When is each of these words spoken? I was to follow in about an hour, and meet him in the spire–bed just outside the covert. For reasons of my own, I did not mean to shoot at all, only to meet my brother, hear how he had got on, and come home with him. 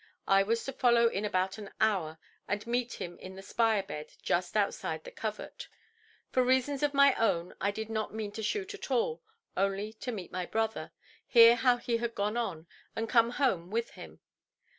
I 0.27 0.41
was 0.41 0.63
to 0.65 0.73
follow 0.73 1.09
in 1.09 1.25
about 1.25 1.59
an 1.59 1.69
hour, 1.79 2.17
and 2.47 2.65
meet 2.65 2.93
him 2.93 3.19
in 3.19 3.35
the 3.35 3.43
spire–bed 3.43 4.13
just 4.23 4.57
outside 4.57 5.03
the 5.03 5.11
covert. 5.11 5.67
For 6.31 6.41
reasons 6.43 6.81
of 6.81 6.95
my 6.95 7.13
own, 7.23 7.53
I 7.61 7.69
did 7.69 7.87
not 7.87 8.11
mean 8.11 8.31
to 8.31 8.41
shoot 8.41 8.73
at 8.73 8.89
all, 8.89 9.21
only 9.55 9.93
to 9.93 10.11
meet 10.11 10.31
my 10.31 10.47
brother, 10.47 10.91
hear 11.27 11.55
how 11.55 11.77
he 11.77 11.97
had 11.97 12.15
got 12.15 12.35
on, 12.35 12.65
and 12.95 13.07
come 13.07 13.29
home 13.29 13.69
with 13.69 13.91
him. 13.91 14.21